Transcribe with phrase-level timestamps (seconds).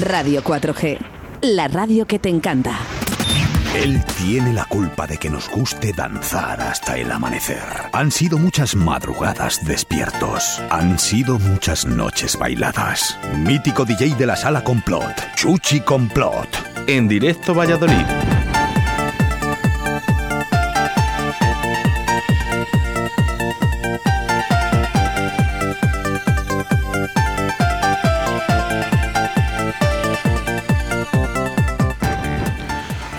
[0.00, 0.98] Radio 4G,
[1.42, 2.78] la radio que te encanta.
[3.74, 7.62] Él tiene la culpa de que nos guste danzar hasta el amanecer.
[7.92, 10.62] Han sido muchas madrugadas despiertos.
[10.70, 13.18] Han sido muchas noches bailadas.
[13.36, 16.48] Mítico DJ de la sala Complot, Chuchi Complot.
[16.86, 18.35] En directo Valladolid.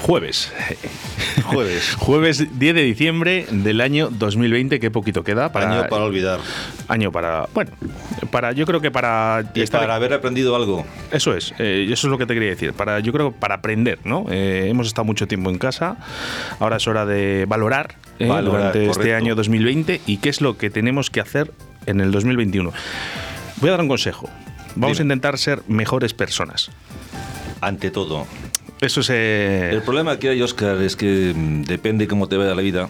[0.08, 0.54] Jueves.
[1.44, 1.96] Jueves.
[2.00, 5.52] Jueves 10 de diciembre del año 2020, que poquito queda.
[5.52, 6.40] Para, Año para olvidar.
[6.88, 7.50] Año para.
[7.54, 7.72] Bueno,
[8.32, 9.44] para, yo creo que para.
[9.54, 10.86] Y estar- para haber aprendido algo.
[11.12, 12.72] Eso es, eh, eso es lo que te quería decir.
[12.72, 14.26] Para, yo creo para aprender, ¿no?
[14.32, 15.98] Eh, hemos estado mucho tiempo en casa,
[16.62, 19.18] ahora es hora de valorar, eh, Valorar, durante este correcto.
[19.18, 21.52] año 2020 y qué es lo que tenemos que hacer
[21.86, 22.72] en el 2021.
[23.58, 24.30] Voy a dar un consejo.
[24.76, 25.12] Vamos Dime.
[25.12, 26.72] a intentar ser mejores personas.
[27.60, 28.26] Ante todo.
[28.82, 29.10] Eso es.
[29.10, 32.90] eh, El problema que hay, Oscar, es que mm, depende cómo te vaya la vida.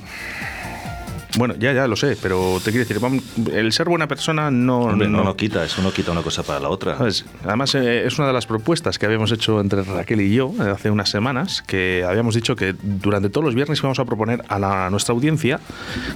[1.38, 4.80] bueno, ya, ya lo sé, pero te quiero decir, vamos, el ser buena persona no.
[4.82, 6.98] Hombre, no, no quita, eso no quita una cosa para la otra.
[6.98, 7.26] ¿Sabes?
[7.46, 10.70] Además, eh, es una de las propuestas que habíamos hecho entre Raquel y yo eh,
[10.72, 14.60] hace unas semanas, que habíamos dicho que durante todos los viernes íbamos a proponer a,
[14.60, 15.60] la- a nuestra audiencia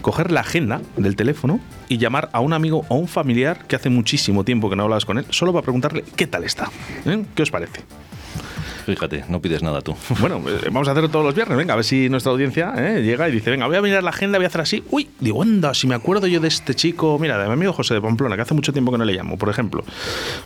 [0.01, 3.89] coger la agenda del teléfono y llamar a un amigo o un familiar que hace
[3.89, 6.69] muchísimo tiempo que no hablabas con él, solo para preguntarle qué tal está.
[7.05, 7.23] ¿Eh?
[7.35, 7.81] ¿Qué os parece?
[8.85, 9.95] Fíjate, no pides nada tú.
[10.19, 11.57] Bueno, eh, vamos a hacerlo todos los viernes.
[11.57, 14.11] Venga, a ver si nuestra audiencia eh, llega y dice, venga, voy a mirar la
[14.11, 14.83] agenda, voy a hacer así.
[14.91, 17.93] Uy, digo, anda, si me acuerdo yo de este chico, mira, de mi amigo José
[17.95, 19.83] de Pamplona, que hace mucho tiempo que no le llamo, por ejemplo.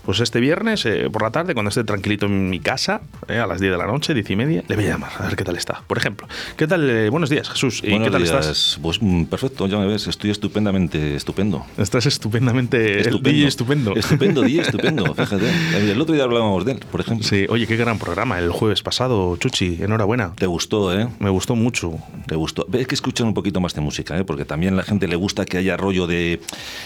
[0.06, 3.48] Pues este viernes, eh, por la tarde, cuando esté tranquilito en mi casa, eh, a
[3.48, 5.44] las 10 de la noche, 10 y media, le voy a llamar, a ver qué
[5.44, 5.82] tal está.
[5.88, 6.90] Por ejemplo, ¿qué tal?
[6.90, 7.82] eh, buenos días, Jesús.
[7.84, 8.36] ¿Y Buenos qué tal días.
[8.40, 8.80] estás?
[8.82, 11.66] Pues mm, perfecto, ya me ves, estoy estupendamente estupendo.
[11.78, 13.02] Estás estupendamente.
[13.02, 13.96] el DJ estupendo.
[13.96, 15.50] Estupendo, día estupendo, fíjate.
[15.92, 17.28] El otro día hablábamos de él, por ejemplo.
[17.28, 19.78] Sí, oye, qué gran programa el jueves pasado, Chuchi.
[19.82, 20.34] Enhorabuena.
[20.36, 21.08] Te gustó, ¿eh?
[21.20, 21.94] Me gustó mucho.
[22.28, 22.66] Te gustó.
[22.68, 24.24] Ves que escuchan un poquito más de música, ¿eh?
[24.24, 26.40] porque también a la gente le gusta que haya rollo de,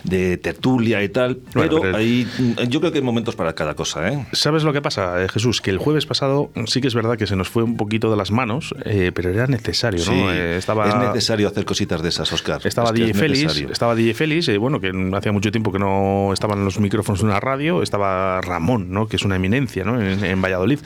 [0.03, 1.39] de tertulia y tal.
[1.53, 4.25] Bueno, Pero, pero- ahí, mm, yo creo que hay momentos para cada cosa, ¿eh?
[4.33, 5.61] ¿Sabes lo que pasa, eh, Jesús?
[5.61, 8.17] Que el jueves pasado sí que es verdad que se nos fue un poquito de
[8.17, 10.11] las manos, eh, pero era necesario, ¿no?
[10.11, 12.61] Sí, Eh, estaba, Es necesario hacer cositas de esas, Oscar.
[12.65, 15.79] Estaba Es DJ es Félix, estaba DJ Félix, eh, bueno, que hacía mucho tiempo que
[15.79, 19.07] no estaban los micrófonos de una radio, estaba Ramón, ¿no?
[19.07, 19.99] Que es una eminencia, ¿no?
[20.01, 20.79] En, en Valladolid,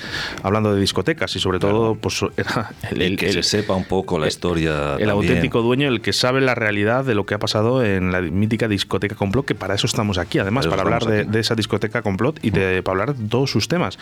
[0.43, 3.85] hablando de discotecas y sobre todo, pues era el, el- que el- se sepa un
[3.85, 4.71] poco la historia.
[4.73, 5.09] el también.
[5.11, 8.67] auténtico dueño, el que sabe la realidad de lo que ha pasado en la mítica
[8.67, 12.43] discoteca Complot, que para eso estamos aquí, además, Para hablar de, de esa discoteca Complot
[12.43, 13.97] y de, para hablar de todos sus temas.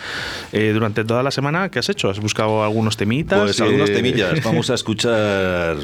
[0.51, 2.09] Eh, durante toda la semana, ¿qué has hecho?
[2.09, 3.40] ¿Has buscado algunos temitas?
[3.40, 4.44] Pues algunos Eh, temillas.
[4.44, 5.78] Vamos a escuchar.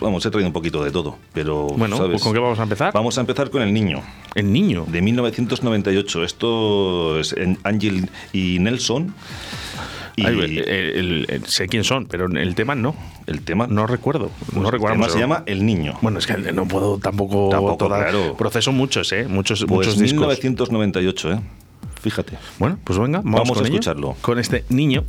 [0.00, 1.16] Vamos, he traído un poquito de todo.
[1.32, 1.66] Pero.
[1.76, 2.12] Bueno, ¿sabes?
[2.12, 2.92] pues ¿con qué vamos a empezar?
[2.92, 4.02] Vamos a empezar con El Niño,
[4.34, 4.84] El niño.
[4.88, 6.24] de 1998.
[6.24, 7.34] Esto es
[7.64, 9.14] Ángel y Nelson.
[10.18, 12.96] Y Ay, el- el- el- sé quién son, pero el tema no.
[13.26, 13.66] el tema.
[13.66, 14.30] No recuerdo.
[14.38, 14.94] pues no el recuerdo.
[14.94, 15.98] tema pero- se llama El Niño.
[16.00, 17.48] Bueno, es que no puedo tampoco.
[17.50, 18.34] Tampoco, claro.
[18.36, 19.26] Proceso muchos, ¿eh?
[19.28, 20.20] Muchos, Pues muchos discos.
[20.26, 21.40] 1998, ¿eh?
[22.00, 22.38] Fíjate.
[22.58, 24.16] Bueno, pues venga, vamos, Vamos con a ello, escucharlo.
[24.22, 25.04] Con este niño.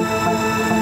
[0.00, 0.79] Música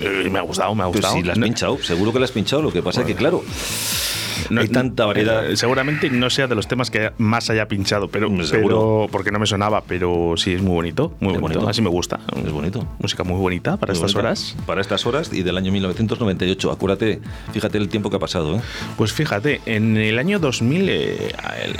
[0.00, 1.14] Eh, me ha gustado, me ha pues gustado.
[1.16, 2.62] sí, la has pinchado, seguro que la has pinchado.
[2.62, 3.42] Lo que pasa es que, claro,
[4.50, 5.50] no hay tanta variedad.
[5.50, 9.08] Eh, seguramente no sea de los temas que más haya pinchado, pero, seguro.
[9.10, 11.68] porque no me sonaba, pero sí es muy bonito, muy bonito.
[11.68, 12.20] Así me gusta.
[12.44, 12.86] Es bonito.
[12.98, 14.56] Música muy bonita para estas horas.
[14.66, 16.70] Para estas horas y del año 1998.
[16.70, 17.20] Acuérdate,
[17.52, 18.56] fíjate el tiempo que ha pasado.
[18.56, 18.60] ¿eh?
[18.96, 21.32] Pues fíjate, en el año 2000, eh,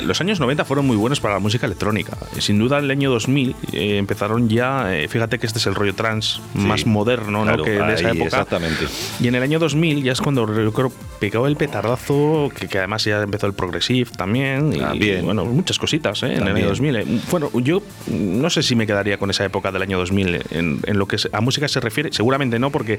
[0.03, 2.17] los años 90 fueron muy buenos para la música electrónica.
[2.39, 6.41] Sin duda, en el año 2000 empezaron ya, fíjate que este es el rollo trans
[6.55, 7.63] más moderno ¿no?
[7.63, 8.25] que de esa época.
[8.25, 8.87] Exactamente.
[9.21, 13.05] Y en el año 2000 ya es cuando yo creo pegó el petardazo que, además
[13.05, 14.73] ya empezó el Progressive también.
[14.73, 16.35] Y, bueno, muchas cositas ¿eh?
[16.35, 16.97] en el año 2000.
[16.97, 17.05] Eh.
[17.31, 20.99] Bueno, yo no sé si me quedaría con esa época del año 2000 en, en
[20.99, 22.13] lo que a música se refiere.
[22.13, 22.99] Seguramente no, porque,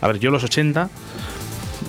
[0.00, 0.90] a ver, yo los 80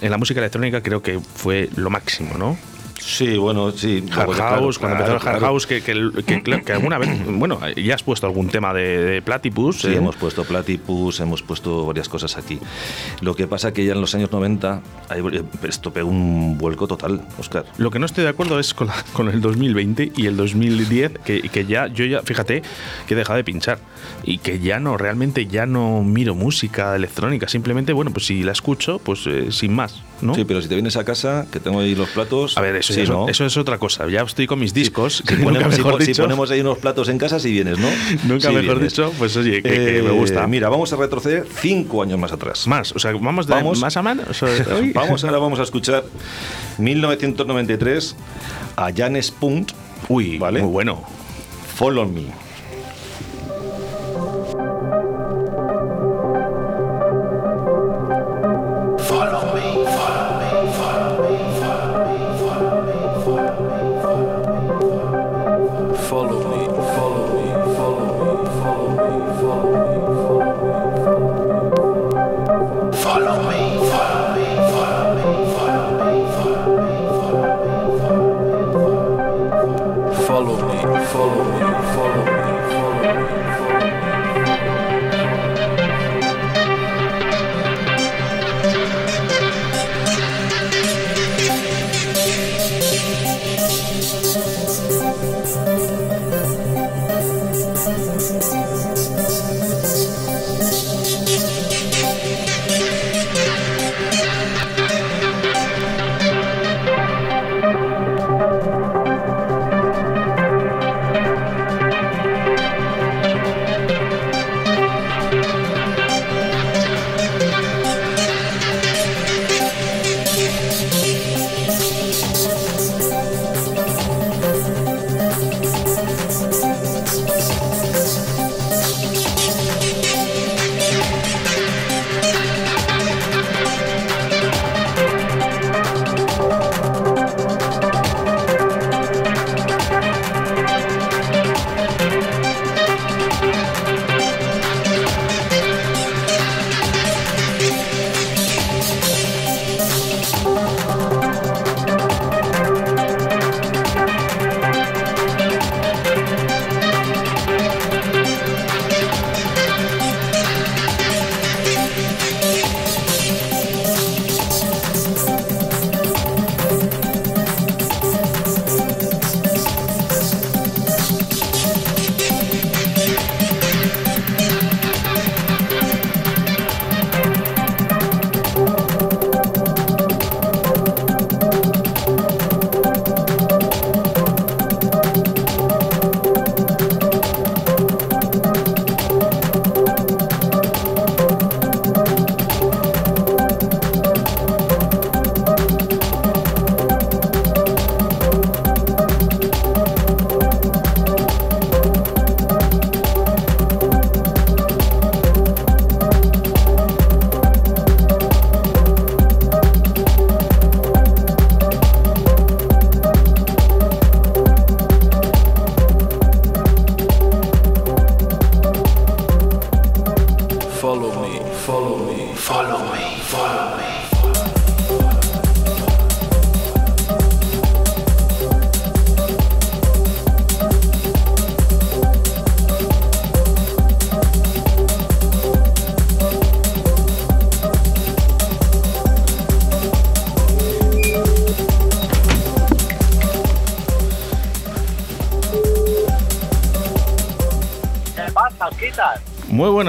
[0.02, 2.58] en la música electrónica creo que fue lo máximo, ¿no?
[3.02, 4.06] Sí, bueno, sí.
[4.12, 5.82] Hard House, cuando empezó el Hard House, que,
[6.66, 9.82] que, alguna vez, bueno, ya has puesto algún tema de, Platypus.
[9.82, 9.96] Sí, ¿eh?
[9.96, 12.60] hemos puesto Platypus, hemos puesto varias cosas aquí.
[13.22, 14.82] Lo que pasa que ya en los años 90
[15.68, 17.66] esto pegó un vuelco total, Oscar.
[17.78, 21.42] Lo que no estoy de acuerdo es con, con el 2020 y el 2010, que,
[21.42, 22.62] que ya, yo ya, fíjate,
[23.08, 23.80] que he dejado de pinchar
[24.24, 28.52] y que ya no, realmente ya no miro música electrónica, simplemente, bueno, pues si la
[28.52, 30.36] escucho, pues eh, sin más, ¿no?
[30.36, 32.58] Sí, pero si te vienes a casa, que tengo ahí los platos...
[32.58, 32.94] A ver, eso
[33.28, 34.08] eso, es otra cosa.
[34.08, 35.24] Ya estoy con mis discos.
[35.28, 35.36] Si,
[36.14, 37.88] ponemos, ahí unos platos en casa, si vienes, ¿no?
[38.28, 40.46] Nunca mejor dicho, pues oye, que, me eh, gusta.
[40.48, 42.68] Mira, vamos a retroceder cinco años más atrás.
[42.68, 44.24] Más, o sea, vamos de más a mano.
[44.94, 46.04] vamos, ahora vamos a escuchar
[46.78, 48.16] 1993
[48.76, 49.72] a Janes Punt.
[50.08, 50.62] Uy, ¿vale?
[50.62, 51.04] muy bueno.
[51.76, 52.51] Follow Me.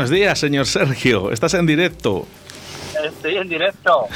[0.02, 1.30] Buenos días, señor Sergio.
[1.30, 2.26] Estás en directo.
[3.04, 4.08] Estoy en directo.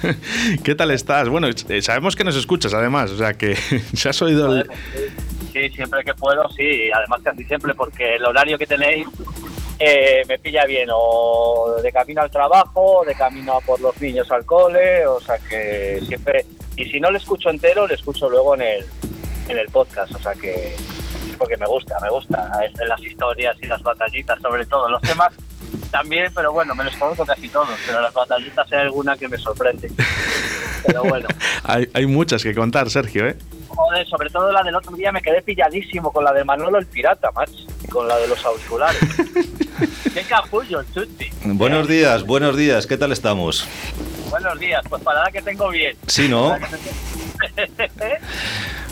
[0.62, 1.30] ¿Qué tal estás?
[1.30, 3.56] Bueno, eh, sabemos que nos escuchas además, o sea que
[3.94, 4.70] se has oído el...
[5.50, 6.90] Sí, siempre que puedo, sí.
[6.94, 9.06] Además, casi siempre, porque el horario que tenéis
[9.78, 10.90] eh, me pilla bien.
[10.92, 15.06] O de camino al trabajo, o de camino a por los niños al cole.
[15.06, 16.44] O sea que siempre.
[16.76, 18.84] Y si no lo escucho entero, lo escucho luego en el,
[19.48, 20.14] en el podcast.
[20.14, 20.76] O sea que.
[21.40, 22.50] Porque me gusta, me gusta.
[22.86, 24.90] Las historias y las batallitas, sobre todo.
[24.90, 25.32] Los temas
[25.90, 27.70] también, pero bueno, me los conozco casi todos.
[27.86, 29.90] Pero las batallitas hay alguna que me sorprende.
[30.86, 31.28] Pero bueno.
[31.64, 33.36] Hay, hay muchas que contar, Sergio, ¿eh?
[33.68, 36.86] Joder, sobre todo la del otro día me quedé pilladísimo con la de Manolo el
[36.86, 37.52] Pirata, macho.
[37.90, 39.00] Con la de los auriculares.
[40.14, 41.30] Qué capullo el Chuti.
[41.44, 43.68] Buenos días, buenos días, ¿qué tal estamos?
[44.30, 45.96] Buenos días, pues para la que tengo bien.
[46.06, 46.54] Sí, ¿no?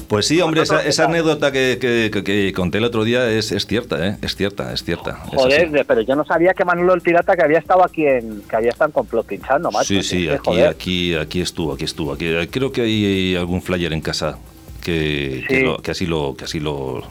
[0.08, 3.52] Pues sí, hombre, esa, esa anécdota que, que- que- que conté el otro día es,
[3.52, 4.16] es cierta, ¿eh?
[4.22, 5.16] Es cierta, es cierta.
[5.26, 8.56] Joder, pero yo no sabía que Manolo el Pirata que había estado aquí en que
[8.56, 9.84] había estado en complot pinchando, macho.
[9.84, 12.12] Sí, sí, aquí, aquí, aquí estuvo, aquí estuvo.
[12.14, 14.38] Aquí, creo que hay algún flyer en casa
[14.82, 15.62] que, que Sí.
[15.62, 17.02] lo- así lo, que así lo,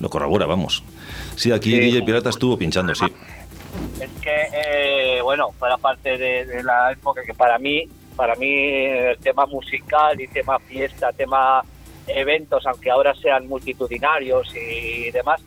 [0.00, 0.82] lo corrobora, vamos.
[1.36, 1.78] Sí, aquí Sí.
[1.80, 3.04] DJ Pirata estuvo pinchando, sí.
[4.00, 7.84] Es que, eh, bueno, fuera parte de, de la época que para mí,
[8.16, 11.62] para mí el tema musical y tema fiesta, tema
[12.06, 15.40] eventos, aunque ahora sean multitudinarios y demás,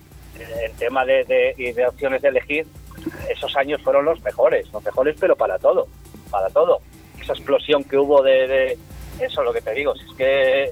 [0.64, 2.66] el tema de, de, de opciones de elegir,
[3.30, 5.88] esos años fueron los mejores, los mejores, pero para todo,
[6.30, 6.80] para todo.
[7.22, 8.78] Esa explosión que hubo de, de
[9.20, 10.72] eso, es lo que te digo, si es que...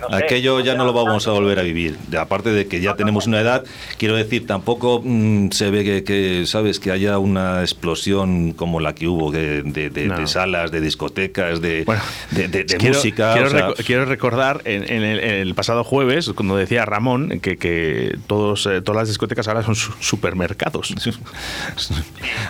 [0.00, 1.96] no sé, Aquello ya no lo vamos a volver a vivir.
[2.18, 3.64] Aparte de que ya tenemos una edad,
[3.98, 8.94] quiero decir, tampoco mm, se ve que, que, sabes, que haya una explosión como la
[8.94, 10.18] que hubo de, de- de- No.
[10.18, 13.32] de salas, de discotecas, de, Bueno, de, de- de quiero, música.
[13.32, 16.84] Quiero, o sea, reco- quiero recordar en, en el, en el pasado jueves, cuando decía
[16.84, 20.94] Ramón que, que todos, eh, todas las discotecas ahora son su- supermercados.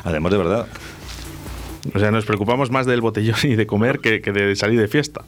[0.05, 0.67] además de verdad.
[1.95, 4.88] O sea, nos preocupamos más del botellón y de comer que, que de salir de
[4.88, 5.23] fiesta.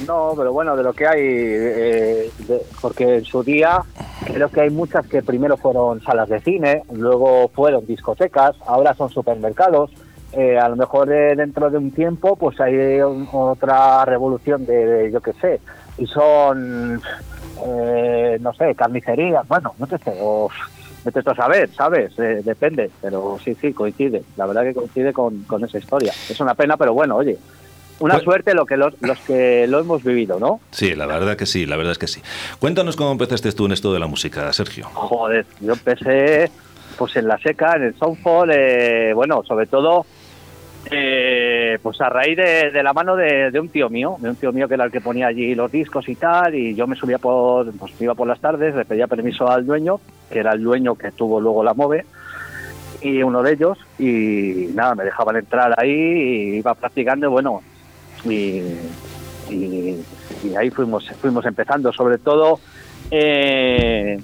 [0.00, 3.80] No, pero bueno, de lo que hay, eh, de- porque en su día
[4.26, 9.10] creo que hay muchas que primero fueron salas de cine, luego fueron discotecas, ahora son
[9.10, 9.90] supermercados.
[10.32, 15.20] Eh, a lo mejor eh, dentro de un tiempo pues hay otra revolución de, yo
[15.20, 15.60] qué sé,
[15.96, 17.00] y son,
[17.64, 20.48] eh, no sé, carnicerías, bueno, no te sé, o
[21.04, 22.18] vete a saber, ¿sabes?
[22.18, 26.12] Eh, depende, pero sí, sí, coincide, la verdad que coincide con esa historia.
[26.28, 27.38] Es una pena, pero bueno, oye,
[28.00, 30.60] una Pues- suerte lo que los, los que lo hemos vivido, ¿no?
[30.70, 32.20] Sí, la verdad que sí, la verdad es que sí.
[32.58, 34.86] Cuéntanos cómo empezaste tú en esto de la música, Sergio.
[34.92, 36.50] Joder, yo empecé
[36.98, 40.06] pues en la seca, en el soundfall, eh, bueno, sobre todo
[40.90, 44.36] eh, pues a raíz de, de la mano de, de un tío mío, de un
[44.36, 46.94] tío mío que era el que ponía allí los discos y tal, y yo me
[46.96, 49.98] subía por, pues me iba por las tardes, le pedía permiso al dueño,
[50.30, 52.04] que era el dueño que tuvo luego la MOVE,
[53.00, 57.62] y uno de ellos, y nada, me dejaban entrar ahí, y iba practicando, y bueno,
[58.24, 58.62] y,
[60.56, 62.58] ahí fuimos, fuimos empezando, sobre todo
[63.10, 64.18] eh,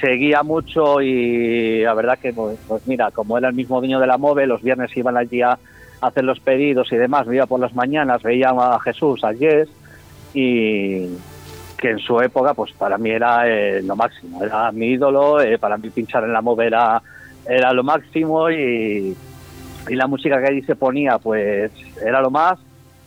[0.00, 4.06] seguía mucho y la verdad que pues, pues mira, como era el mismo dueño de
[4.06, 5.58] la MOVE, los viernes iban allí a
[6.00, 9.68] hacer los pedidos y demás, me iba por las mañanas, veía a Jesús, a Yes
[10.34, 11.08] y
[11.78, 15.58] que en su época pues para mí era eh, lo máximo, era mi ídolo, eh,
[15.58, 17.02] para mí pinchar en la MOVE era,
[17.48, 19.16] era lo máximo y,
[19.88, 21.72] y la música que allí se ponía pues
[22.04, 22.58] era lo más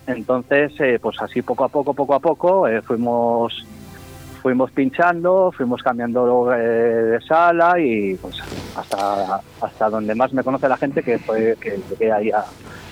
[0.08, 3.66] entonces eh, pues así poco a poco poco a poco eh, fuimos
[4.42, 8.38] fuimos pinchando fuimos cambiando eh, de sala y pues
[8.76, 12.46] hasta hasta donde más me conoce la gente que fue que llegué ahí a,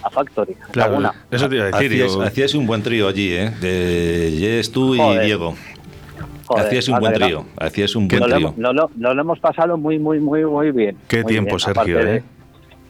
[0.04, 1.14] a Factory Claro, Laguna.
[1.32, 2.06] eso te iba a decir.
[2.24, 3.52] Hacíais un buen trío allí, ¿eh?
[3.62, 5.26] De tú y Joder.
[5.26, 5.56] Diego.
[6.48, 7.46] Joder, hacíais un buen trío.
[7.58, 8.54] Hacíais un buen lo, trío.
[8.58, 10.96] lo- nos lo hemos pasado muy, muy, muy, muy bien.
[11.08, 12.24] Qué Muy tiempo, bien, Sergio, de- ¿eh?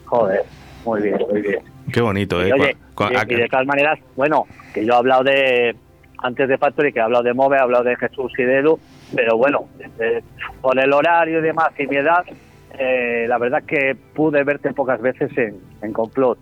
[0.06, 0.42] Joder,
[0.84, 1.58] muy bien, muy bien.
[1.92, 2.52] Qué bonito, Y, ¿eh?
[2.52, 5.76] oye, Cua- cua- y, y de todas maneras, bueno, que yo he hablado de,
[6.22, 8.78] antes de Factory, que he hablado de Move, he hablado de Jesús y de Edu,
[9.14, 9.66] pero bueno,
[10.00, 10.22] eh,
[10.60, 12.24] por el horario y demás y mi edad,
[12.78, 16.38] eh, la verdad que pude verte pocas veces en, en complot,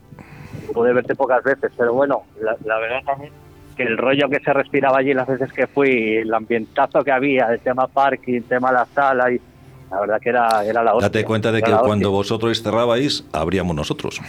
[0.72, 3.32] pude verte pocas veces, pero bueno, la, la verdad también
[3.76, 7.46] que el rollo que se respiraba allí las veces que fui, el ambientazo que había,
[7.52, 9.40] el tema parking, el tema la sala, y
[9.94, 11.08] La verdad que era, era la hostia.
[11.08, 14.20] Date cuenta de que cuando vosotros cerrabais, abríamos nosotros.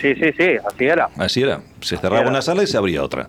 [0.00, 1.08] Sí, sí, sí, así era.
[1.16, 1.60] Así era.
[1.80, 2.28] Se cerraba era.
[2.30, 3.28] una sala y se abría otra.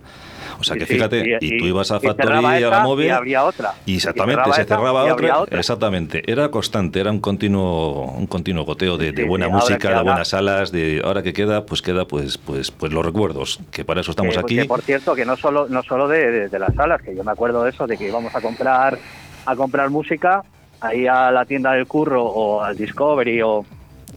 [0.59, 3.05] O sea que sí, fíjate, y, tú ibas a y Factory y a la móvil.
[3.05, 3.73] Y habría otra.
[3.85, 5.59] y Y exactamente, cerraba se cerraba y otra, otra.
[5.59, 6.23] Exactamente.
[6.29, 9.89] Era constante, era un continuo, un continuo goteo de, de Sí, buena sí, ahora música,
[9.97, 13.85] de buenas salas, de ahora que queda, pues queda pues, pues, pues los recuerdos, que
[13.85, 14.63] para eso estamos Que- aquí.
[14.67, 17.31] por cierto, que no solo no solo de, de- de las salas, que yo me
[17.31, 18.97] acuerdo de eso, de que íbamos a comprar
[19.45, 20.43] a comprar música
[20.81, 23.65] ahí a la tienda del curro o al Discovery o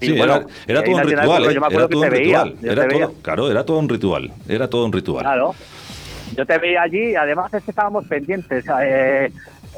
[0.00, 1.54] Sí, bueno, era, todo un ritual, curro ¿eh?
[1.54, 3.06] yo me era acuerdo que todo te veía, yo era te veía.
[3.06, 5.24] todo, claro, era todo un ritual, era todo un ritual.
[5.24, 5.54] Claro.
[6.36, 8.64] Yo te veía allí, además es que estábamos pendientes.
[8.82, 9.30] eh,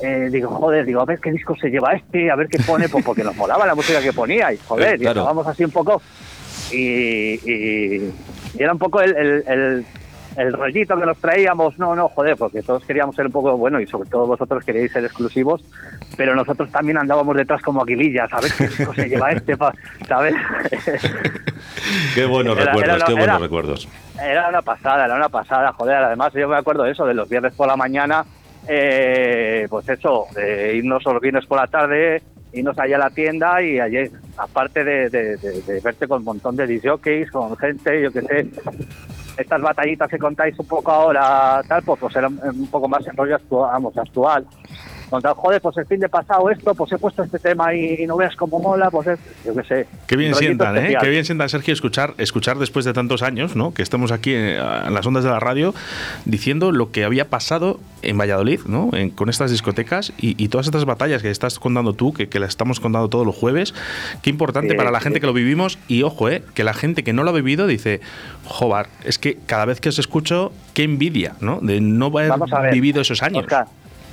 [0.03, 2.89] eh, digo, joder, digo, a ver qué disco se lleva este, a ver qué pone,
[2.89, 5.03] pues porque nos molaba la música que ponía, y joder, claro.
[5.03, 6.01] y estábamos así un poco.
[6.71, 6.77] Y,
[7.51, 8.13] y-
[8.55, 9.87] y era un poco el, el, el-
[10.37, 13.81] el rollito que nos traíamos, no, no, joder, porque todos queríamos ser un poco, bueno,
[13.81, 15.63] y sobre todo vosotros queríais ser exclusivos,
[16.17, 19.55] pero nosotros también andábamos detrás como aguilillas, a ver qué se lleva este,
[20.09, 20.35] ¿sabes?
[22.15, 23.89] Qué buenos Era- recuerdos, era- qué buenos era- recuerdos.
[24.23, 25.97] Era una pasada, era una pasada, joder.
[25.97, 28.25] Además, yo me acuerdo de eso, de los viernes por la mañana,
[28.69, 33.63] eh, pues eso, de irnos los viernes por la tarde, irnos allá a la tienda
[33.63, 38.03] y allí, aparte de, de- de- de verte con un montón de disjockeys, con gente,
[38.03, 38.47] yo qué sé,
[39.37, 43.37] estas batallitas que contáis un poco ahora, tal, pues, pues un poco más en rollo
[43.37, 44.47] actual, vamos, actual.
[45.13, 48.07] Contar, joder, pues el fin de pasado esto, pues he puesto este tema y, y
[48.07, 49.87] no veas cómo mola, pues es, yo qué sé.
[50.07, 50.97] Qué bien sientan, ¿eh?
[50.99, 53.75] Qué bien sientan, Sergio, escuchar, escuchar después de tantos años, ¿no?
[53.75, 55.75] Que estemos aquí eh, en, las ondas de la radio
[56.25, 58.89] diciendo lo que había pasado en Valladolid, ¿no?
[58.95, 62.41] En- con estas discotecas y, y todas estas batallas que estás contando tú, que, que
[62.41, 63.75] las estamos contando todos los jueves.
[64.23, 65.05] Qué importante Sí, para la sí.
[65.05, 66.43] gente que lo vivimos y ojo, ¿eh?
[66.55, 68.01] Que la gente que no lo ha vivido dice,
[68.47, 71.59] joder, es que cada vez que os escucho, qué envidia, ¿no?
[71.61, 73.43] De no haber vivido esos años.
[73.45, 73.67] Oscar,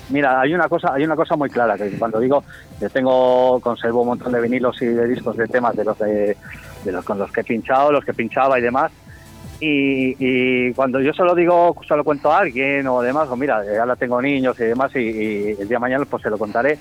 [0.10, 2.43] mira, hay una cosa, hay una cosa muy clara que cuando digo,
[2.80, 6.36] yo tengo, conservo un montón de vinilos y de discos de temas de los de,
[6.84, 8.91] de los con los que he pinchado, los que pinchaba y demás.
[9.62, 13.78] Y, y cuando yo solo digo, solo cuento a alguien o demás, o mira, eh,
[13.78, 16.78] ahora tengo niños y demás, y, y el día de mañana pues se lo contaré.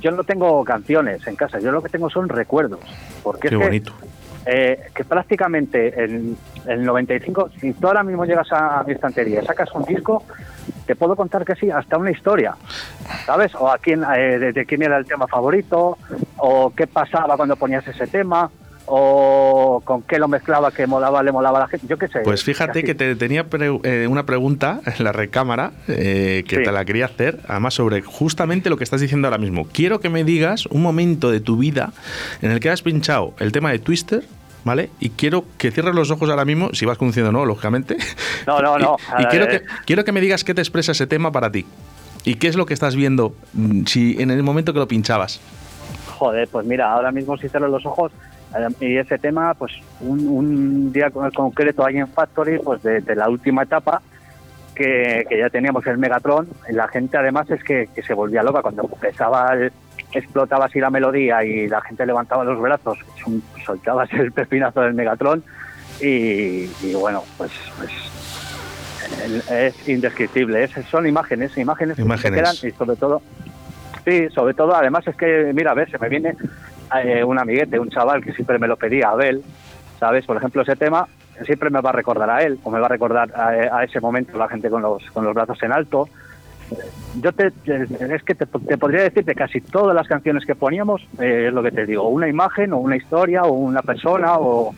[0.00, 2.78] Yo no tengo canciones en casa, yo lo que tengo son recuerdos.
[3.24, 3.92] Porque Qué es que bonito.
[4.46, 9.46] eh, que prácticamente el, el 95, si tú ahora mismo llegas a mi estantería y
[9.46, 10.22] sacas un disco,
[10.86, 12.54] te puedo contar que sí, hasta una historia,
[13.26, 13.54] ¿sabes?
[13.54, 15.98] O a quién, eh, de, de quién era el tema favorito,
[16.38, 18.50] o qué pasaba cuando ponías ese tema,
[18.86, 22.20] o con qué lo mezclaba que molaba, le molaba a la gente, yo qué sé.
[22.20, 26.62] Pues fíjate que te tenía pre- eh, una pregunta en la recámara eh, que Sí.
[26.64, 29.66] te la quería hacer, además sobre justamente lo que estás diciendo ahora mismo.
[29.72, 31.92] Quiero que me digas un momento de tu vida
[32.42, 34.24] en el que has pinchado el tema de Twister,
[34.64, 34.90] ¿vale?
[35.00, 37.96] Y quiero que cierres los ojos ahora mismo, si vas conduciendo no, lógicamente.
[38.46, 38.96] No, no, no.
[39.18, 39.62] Y, quiero, ver.
[39.62, 41.66] que, quiero que me digas qué te expresa ese tema para ti.
[42.24, 45.40] ¿Y qué es lo que estás viendo mm, si en el momento que lo pinchabas?
[46.18, 48.12] Joder, pues mira, ahora mismo si cierro los ojos
[48.56, 53.00] eh, y ese tema, pues un, un día con- concreto ahí en Factory, pues de,
[53.00, 54.00] de la última etapa,
[54.74, 58.62] que, que ya teníamos el Megatron, la gente además es que, que se volvía loca
[58.62, 59.72] cuando empezaba, el-
[60.18, 64.94] explotaba así la melodía y la gente levantaba los brazos, sol- soltabas el pepinazo del
[64.94, 65.42] Megatron
[66.00, 67.90] y, y bueno, pues, pues
[69.50, 72.40] es indescriptible, es- son imágenes, imágenes, que se Imágenes.
[72.40, 73.22] quedan y sobre todo
[74.04, 76.34] Sí, sobre todo, además es que, mira, a ver, se me viene
[77.04, 79.44] eh, un amiguete, un chaval que siempre me lo pedía, Abel,
[80.00, 80.26] ¿sabes?
[80.26, 81.06] Por ejemplo, ese tema
[81.46, 84.00] siempre me va a recordar a él, o me va a recordar a, a ese
[84.00, 86.08] momento la gente con los, con los brazos en alto.
[87.20, 91.02] Yo te, es que te, te podría decir de casi todas las canciones que poníamos,
[91.20, 94.74] eh, es lo que te digo, una imagen o una historia o una persona o...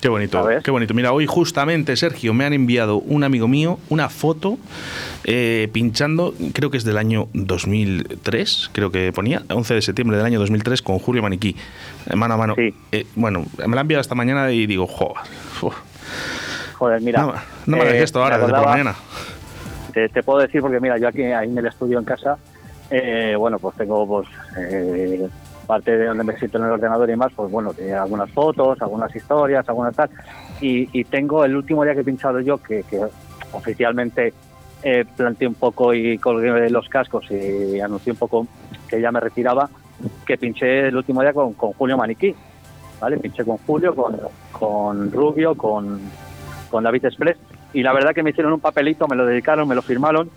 [0.00, 0.94] Qué bonito, qué bonito.
[0.94, 4.58] Mira, hoy justamente, Sergio, me han enviado un amigo mío una foto
[5.22, 10.26] eh, pinchando, creo que es del año 2003, creo que ponía, 11 de septiembre del
[10.26, 11.54] año 2003 con Julio Maniquí,
[12.10, 12.54] eh, mano a mano.
[12.56, 12.74] Sí.
[12.90, 15.22] Eh, bueno, me la han enviado esta mañana y digo, joder,
[16.74, 17.20] Joder, mira...
[17.20, 17.34] no,
[17.66, 18.96] no me eh, esto ahora, me desde por la mañana.
[19.92, 22.38] Te, puedo decir porque mira, yo aquí ahí en el estudio en casa,
[22.90, 24.28] eh, bueno, pues tengo pues
[24.58, 25.28] eh,
[25.66, 29.14] parte de donde me siento en el ordenador y más, pues bueno, algunas fotos, algunas
[29.14, 30.10] historias, algunas tal,
[30.60, 33.00] y, tengo el último día que he pinchado yo, que, que
[33.52, 34.32] oficialmente
[34.82, 38.46] eh, planteé un poco y colgué los cascos y anuncié un poco
[38.88, 39.68] que ya me retiraba,
[40.26, 42.34] que pinché el último día con, con Julio Maniquí,
[43.00, 43.18] ¿vale?
[43.18, 44.18] Pinché con Julio, con,
[44.50, 46.00] con Rubio, con,
[46.70, 47.36] con David Express
[47.72, 50.30] y la verdad que me hicieron un papelito, me lo dedicaron, me lo firmaron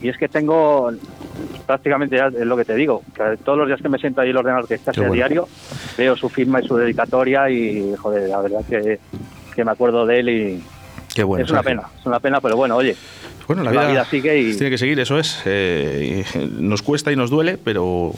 [0.00, 0.90] y es que tengo
[1.66, 4.28] prácticamente ya es lo que te digo, que todos los días que me siento ahí
[4.28, 5.12] en el ordenador que está a bueno.
[5.12, 5.48] diario,
[5.96, 8.98] veo su firma y su dedicatoria y joder, la verdad que,
[9.54, 10.64] que me acuerdo de él y,
[11.14, 11.82] Qué bueno, es una Sergio.
[11.82, 12.96] pena, es una pena, pero bueno, oye,
[13.46, 15.42] Bueno, la La vida, sigue y- tiene que seguir, eso es.
[15.46, 16.24] Eh,
[16.58, 18.12] nos cuesta y nos duele, pero,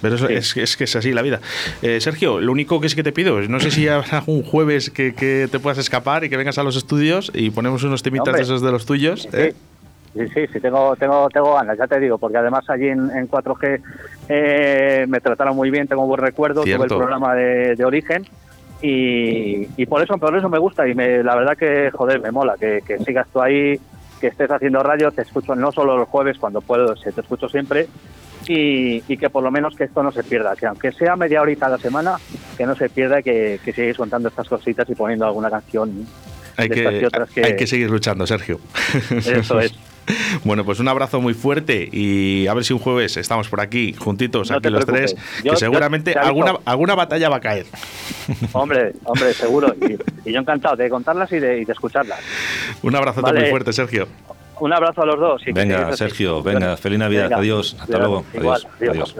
[0.00, 0.26] pero Sí.
[0.30, 1.40] es, es que es así la vida.
[1.82, 4.42] Eh, Sergio, lo único que sí que te pido, es, no sé si habrá un
[4.42, 8.02] jueves que, que te puedas escapar y que vengas a los estudios y ponemos unos
[8.02, 8.38] temitas Hombre.
[8.40, 9.28] de esos de los tuyos.
[9.32, 9.54] ¿eh?
[10.14, 13.28] Sí, sí, sí, tengo, tengo, tengo ganas, ya te digo, porque además allí en, en
[13.28, 13.80] 4G
[14.28, 16.98] eh, me trataron muy bien, tengo buen recuerdo, tuve el Cierto.
[16.98, 18.26] programa de, de origen
[18.82, 22.32] y, y por eso por eso me gusta y me, la verdad que, joder, me
[22.32, 23.78] mola que, que sigas tú ahí,
[24.20, 27.48] que estés haciendo radio, te escucho no solo los jueves cuando puedo, se te escucho
[27.48, 27.88] siempre
[28.46, 31.42] y, y que por lo menos que esto no se pierda, que aunque sea media
[31.42, 32.16] horita a la semana,
[32.56, 36.06] que no se pierda, que, que sigáis contando estas cositas y poniendo alguna canción
[36.56, 37.44] Hay, de estas y que, otras que...
[37.44, 38.60] hay que seguir luchando, Sergio.
[39.10, 39.72] Eso es.
[40.44, 43.92] Bueno, pues un abrazo muy fuerte y a ver si un jueves estamos por aquí,
[43.92, 45.14] juntitos, No aquí los preocupes.
[45.14, 47.66] tres, Yo- que seguramente alguna, alguna batalla va a caer.
[48.52, 49.74] Hombre, hombre, seguro.
[49.80, 52.18] Y, y yo encantado de contarlas y de, y de escucharlas.
[52.82, 53.40] Un abrazote Vale.
[53.40, 54.08] muy fuerte, Sergio.
[54.60, 55.42] Un abrazo a los dos.
[55.42, 55.96] y que Venga.
[55.96, 59.14] Sergio, venga, feliz Navidad, Venga, adiós, hasta luego, igual, adiós, adiós.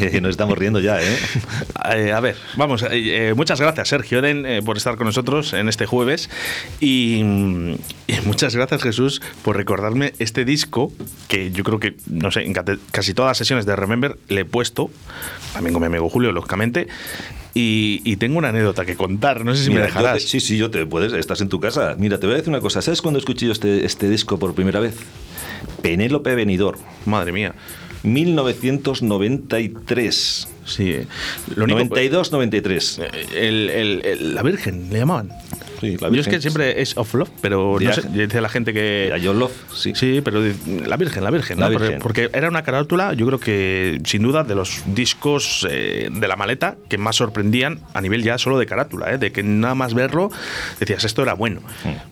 [0.20, 1.16] Nos estamos riendo ya, ¿eh?
[1.94, 2.88] Eh, a ver, vamos, eh,
[3.28, 6.28] eh, muchas gracias Sergio Eden eh, por estar con nosotros en este jueves
[6.80, 10.92] y, y muchas gracias Jesús por recordarme este disco
[11.28, 12.54] que yo creo que, no sé, en
[12.90, 14.90] casi todas las sesiones de Remember le he puesto,
[15.52, 16.88] también con mi amigo Julio, lógicamente,
[17.54, 20.14] y, y tengo una anécdota que contar, no sé si Mira, me dejarás.
[20.18, 21.94] te- sí, sí, yo te puedes, estás en tu casa.
[21.98, 22.82] Mira, te voy a decir una cosa.
[22.82, 24.96] ¿Sabes cuándo escuché yo este, este disco por primera vez?
[25.82, 27.54] Penélope Benidorm, Madre mía.
[28.02, 30.48] 1993.
[30.64, 30.96] Sí,
[31.54, 32.98] lo único, 92-93.
[32.98, 35.30] eh, el- el- el- la Virgen le llamaban.
[35.92, 38.72] Sí, la Yo es que siempre es of love, pero no sé, dice la gente
[38.72, 39.92] que Your Love, sí.
[39.94, 40.40] Sí, pero
[40.86, 41.72] la Virgen, la Virgen, La ¿no?
[41.72, 42.02] Porque- Virgen.
[42.02, 46.36] Porque, era una carátula, yo creo que sin duda de los discos eh, de la
[46.36, 49.18] maleta que más sorprendían a nivel ya solo de carátula, ¿eh?
[49.18, 50.30] de que nada más verlo
[50.80, 51.60] decías esto era bueno.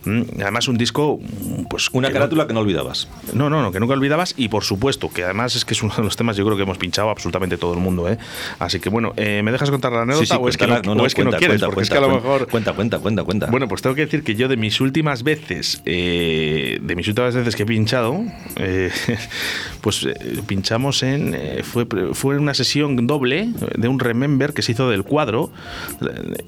[0.05, 3.07] Mm, Además un disco, mm, pues Una que no- carátula que no olvidabas.
[3.33, 5.93] no, no, no, que nunca olvidabas y por supuesto que además es que es uno
[5.95, 8.17] de los temas yo creo que hemos pinchado absolutamente todo el mundo, ¿eh?
[8.59, 10.75] Así que bueno, eh, ¿me dejas contar la anécdota Sí, sí, o es que no,
[10.75, 11.61] o es que no cuenta, quieres?
[11.61, 12.29] cuenta, porque es que cuenta, a lo cuenta.
[12.29, 13.45] mejor Cuenta, cuenta, cuenta, cuenta.
[13.47, 17.35] bueno, pues tengo que decir que yo de mis últimas veces, eh, de mis últimas
[17.35, 18.23] veces que he pinchado,
[18.57, 18.91] eh,
[19.81, 20.15] pues eh,
[20.47, 25.03] pinchamos en, eh, fue, fue una sesión doble de un Remember que se hizo del
[25.03, 25.51] cuadro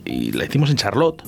[0.06, 1.24] y la hicimos en Charlotte.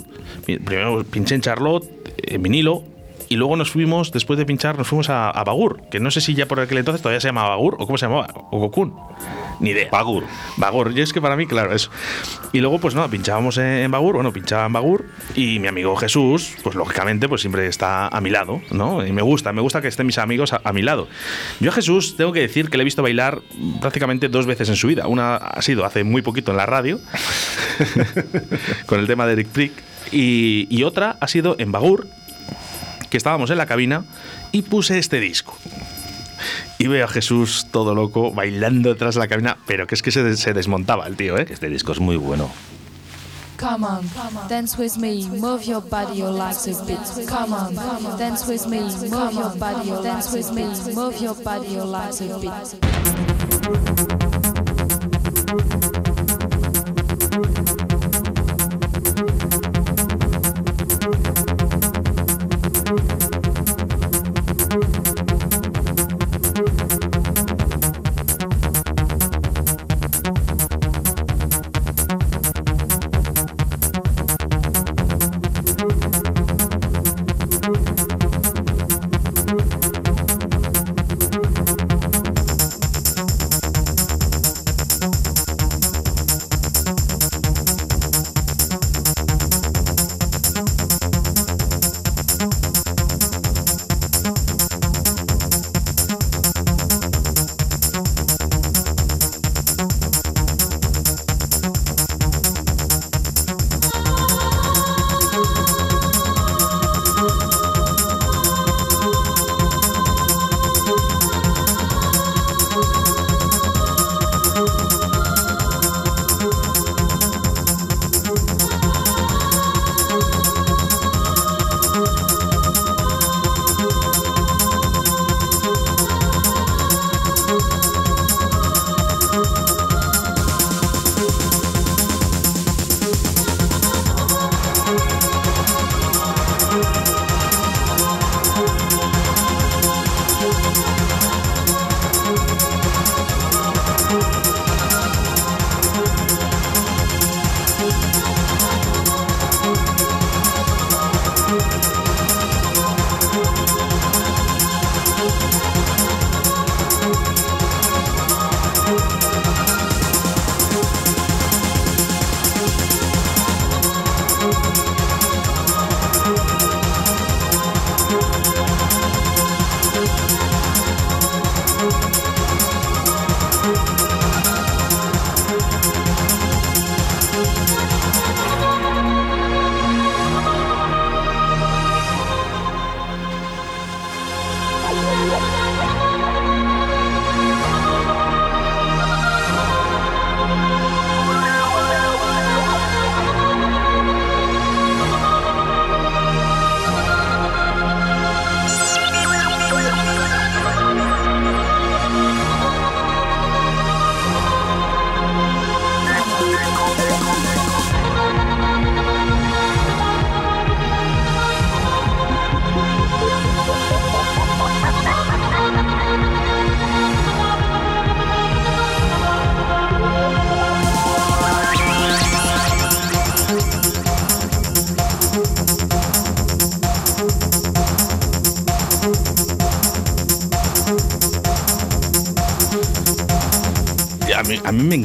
[0.45, 1.85] Primero pinché en Charlotte,
[2.17, 2.83] en vinilo,
[3.29, 6.21] y luego nos fuimos, después de pinchar, nos fuimos a, a Bagur, que no sé
[6.21, 8.93] si ya por aquel entonces todavía se llamaba Bagur o cómo se llamaba, o Gokun.
[9.59, 9.89] Ni idea.
[9.91, 10.23] Bagur.
[10.57, 11.89] Bagur, yo es que para mí, claro, eso.
[12.53, 15.95] Y luego, pues nada, pinchábamos en, en Bagur, bueno, pinchaba en Bagur, y mi amigo
[15.95, 19.05] Jesús, pues lógicamente, pues siempre está a mi lado, ¿no?
[19.05, 21.07] Y me gusta, me gusta que estén mis amigos a, a mi lado.
[21.59, 23.41] Yo a Jesús tengo que decir que le he visto bailar
[23.81, 25.07] prácticamente dos veces en su vida.
[25.07, 26.99] Una ha sido hace muy poquito en la radio,
[28.85, 29.73] con el tema de Eric Prick,
[30.11, 32.07] y, y otra ha sido en Bagur,
[33.09, 34.05] que estábamos en la cabina,
[34.51, 35.57] y puse este disco.
[36.77, 40.11] Y veo a Jesús todo loco bailando detrás de la cabina, pero que es que
[40.11, 41.47] se, se desmontaba el tío, ¿eh?
[41.49, 42.49] Este disco es muy bueno.
[43.59, 44.09] Come on,
[44.47, 47.27] dance with me, move your body, your legs a bit.
[47.27, 47.75] Come on,
[48.17, 50.63] dance with me, move your body, your dance with me,
[50.95, 54.28] move your body, your legs a bit.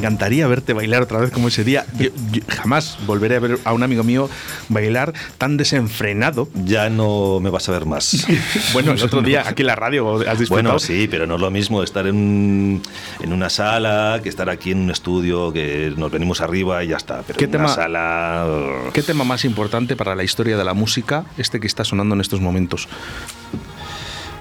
[0.05, 1.83] Encantaría verte bailar otra vez como ese día.
[1.97, 4.29] Yo- yo jamás volveré a ver a un amigo mío
[4.69, 6.47] bailar tan desenfrenado.
[6.63, 8.25] Ya no me vas a ver más.
[8.73, 10.49] Bueno, el otro día aquí en la radio has disfrutado.
[10.73, 12.81] Bueno, sí, pero no es lo mismo estar en,
[13.21, 16.97] en una sala que estar aquí en un estudio que nos venimos arriba y ya
[16.97, 17.23] está.
[17.25, 18.45] Pero ¿Qué en tema- una sala.
[18.93, 22.21] ¿Qué tema más importante para la historia de la música este que está sonando en
[22.21, 22.87] estos momentos?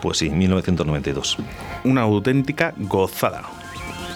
[0.03, 1.39] Pues sí, 1992.
[1.85, 3.43] Una auténtica gozada.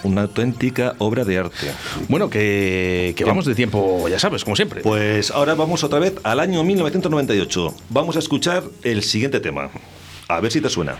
[0.03, 1.71] Una auténtica obra de arte.
[2.07, 4.81] Bueno, que, vamos de tiempo, ya sabes, como siempre.
[4.81, 7.75] Pues ahora vamos otra vez al año 1998.
[7.89, 9.69] Vamos a escuchar el siguiente tema.
[10.27, 10.95] A ver si te suena.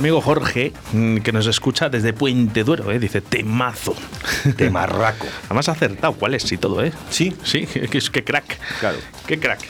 [0.00, 2.98] Amigo Jorge, mm, que nos escucha desde Puente Duero, ¿eh?
[2.98, 3.94] dice temazo.
[4.56, 5.26] Temarraco.
[5.44, 6.92] Además acertado cuál es y todo, ¿eh?
[7.10, 7.36] Sí.
[7.44, 8.58] Sí, que es que crack.
[8.80, 8.96] Claro.
[9.26, 9.60] Qué crack.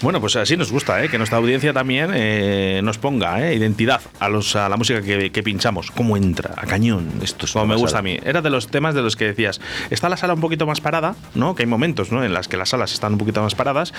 [0.00, 1.08] Bueno, pues así nos gusta, ¿eh?
[1.08, 3.54] que nuestra audiencia también eh, nos ponga ¿eh?
[3.54, 5.90] identidad a, los, a la música que, que pinchamos.
[5.90, 6.54] ¿Cómo entra?
[6.56, 7.10] A cañón.
[7.20, 8.18] Esto es Como una me gusta a mí.
[8.24, 11.16] Era de los temas de los que decías, está la sala un poquito más parada,
[11.34, 11.54] ¿no?
[11.56, 12.24] Que hay momentos, ¿no?
[12.24, 13.92] En las que las salas están un poquito más paradas.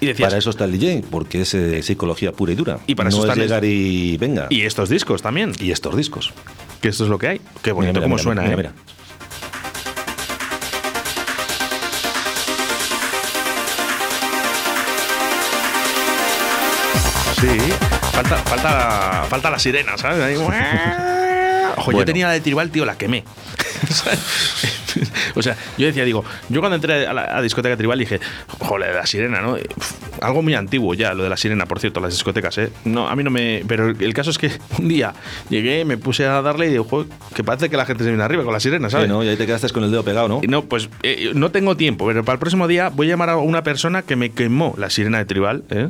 [0.00, 2.78] Y decías, Para eso está el DJ, porque es eh, psicología pura y dura.
[2.86, 4.46] Y para no eso es están llegar y venga.
[4.48, 6.32] y estos discos también, Y estos discos.
[6.80, 7.40] que esto es lo que hay.
[7.62, 8.72] Qué bonito Mira, cómo mira, suena, mira, ¿eh?
[17.42, 17.48] Sí,
[18.12, 20.22] falta, falta, falta la sirena, ¿sabes?
[20.22, 20.36] Ahí,
[21.76, 23.24] Ojo, yo tenía la de Tribal, tío, la quemé.
[25.34, 28.20] o sea, yo decía, digo, yo cuando entré a la a discoteca Tribal dije,
[28.60, 29.54] joder, la sirena, ¿no?
[29.54, 32.70] Uf, Algo muy antiguo ya, lo de la sirena, por cierto, las discotecas, ¿eh?
[32.84, 33.64] No, a mí no me.
[33.66, 35.12] Pero el caso es que un día
[35.50, 38.22] llegué, me puse a darle y digo, joder, que parece que la gente se viene
[38.22, 39.06] arriba con la sirena, ¿sabes?
[39.06, 39.24] Sí, ¿no?
[39.24, 40.40] Y ahí te quedaste con el dedo pegado, ¿no?
[40.44, 43.30] Y No, pues eh, no tengo tiempo, pero para el próximo día voy a llamar
[43.30, 45.88] a una persona que me quemó la sirena de tribal, ¿eh?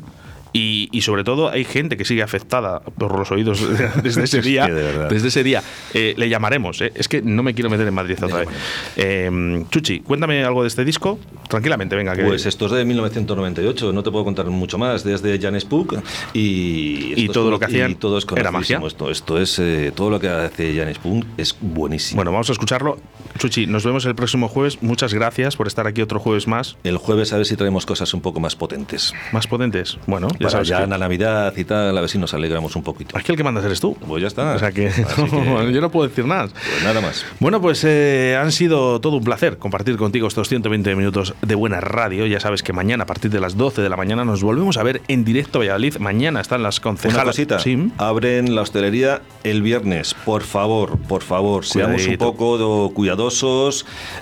[0.52, 3.60] Y, y sobre todo hay gente que sigue afectada por los oídos
[4.02, 4.66] desde ese Es día.
[4.66, 5.62] desde ese día.
[5.94, 6.92] Eh, le llamaremos, ¿eh?
[6.94, 8.48] Es que no me quiero meter en Madrid otra vez.
[8.96, 11.18] Eh, Chuchi, cuéntame algo de este disco.
[11.48, 12.14] Tranquilamente, venga.
[12.14, 15.96] Que, Pues esto es de 1998, no te puedo contar mucho más, desde Janes Puck
[16.34, 18.80] y, Y todo es- lo que hacían y todo es era magia.
[18.86, 22.16] Esto, esto es eh, todo lo que hace Janes Puck es buenísimo.
[22.18, 22.98] Bueno, vamos a escucharlo.
[23.38, 24.82] Chuchi, nos vemos el próximo jueves.
[24.82, 26.76] Muchas gracias por estar aquí otro jueves más.
[26.84, 29.12] el jueves a ver si traemos cosas un poco más potentes.
[29.32, 29.98] Más potentes.
[30.06, 32.34] Bueno, ya Para sabes ya que- en la Navidad y tal, a ver si nos
[32.34, 33.16] alegramos un poquito.
[33.16, 33.96] Aquí el que mandas eres tú.
[34.06, 34.54] Pues ya está.
[34.54, 36.48] O sea que, que- yo no puedo decir nada.
[36.48, 37.24] Pues nada más.
[37.40, 41.80] Bueno, pues eh, han sido todo un placer compartir contigo estos 120 minutos de buena
[41.80, 42.26] radio.
[42.26, 44.82] Ya sabes que mañana a partir de las 12 de la mañana nos volvemos a
[44.82, 45.96] ver en directo a Valladolid.
[45.98, 47.16] Mañana están las concejalas.
[47.24, 47.90] Una cosita, Sí.
[47.98, 52.24] abren la hostelería el viernes, por favor, por favor, seamos un Cuidadito.
[52.32, 52.90] poco do-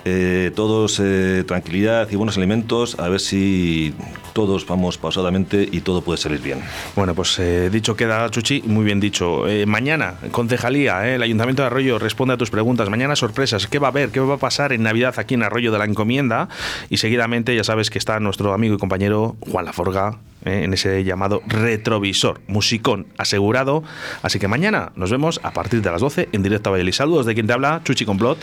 [0.05, 3.95] eh, todos eh, tranquilidad y buenos alimentos, a ver si
[4.33, 6.61] todos vamos pausadamente y todo puede salir bien.
[6.97, 9.49] Bueno, pues eh, dicho queda, Chuchi, muy bien dicho.
[9.49, 12.89] Eh, mañana, concejalía, eh, el Ayuntamiento de Arroyo responde a tus preguntas.
[12.89, 14.11] Mañana sorpresas, ¿qué va a haber?
[14.11, 16.49] ¿Qué va a pasar en Navidad aquí en Arroyo de la Encomienda?
[16.89, 21.05] Y seguidamente ya sabes que está nuestro amigo y compañero Juan Laforga eh, en ese
[21.05, 23.83] llamado retrovisor, musicón asegurado.
[24.23, 26.95] Así que mañana nos vemos a partir de las 12 en directo a Valladolid.
[26.95, 28.39] Saludos de quien te habla, Chuchi Complot.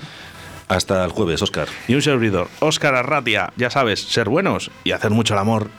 [0.68, 1.68] Hasta el jueves, Oscar.
[1.88, 3.54] Y un servidor, Óscar Arratia.
[3.56, 5.70] Ya sabes, ser buenos y hacer mucho el amor.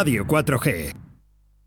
[0.00, 0.99] Radio 4G.